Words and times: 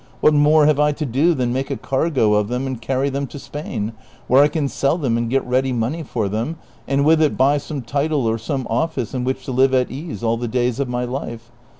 What 0.19 0.33
more 0.33 0.65
have 0.65 0.79
I 0.79 0.93
to 0.93 1.05
do 1.05 1.35
than 1.35 1.53
make 1.53 1.69
a 1.69 1.77
cargo 1.77 2.33
of 2.33 2.47
them 2.47 2.65
and 2.65 2.81
carry 2.81 3.11
them 3.11 3.27
to 3.27 3.37
Spain, 3.37 3.93
where 4.27 4.41
I 4.41 4.47
can 4.47 4.67
sell 4.67 4.97
them 4.97 5.15
and 5.15 5.29
get 5.29 5.45
ready 5.45 5.71
money 5.71 6.01
for 6.01 6.27
them, 6.27 6.55
and 6.87 7.05
with 7.05 7.21
it 7.21 7.37
buy 7.37 7.59
some 7.59 7.83
title 7.83 8.25
or 8.25 8.39
some 8.39 8.65
office 8.67 9.13
in 9.13 9.23
which 9.25 9.45
to 9.45 9.51
live 9.51 9.75
at 9.75 9.91
ease 9.91 10.23
all 10.23 10.37
the 10.37 10.47
days 10.47 10.79
of 10.79 10.89
my 10.89 11.05
life 11.05 11.51